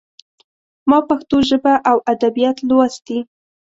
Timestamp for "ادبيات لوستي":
2.11-3.19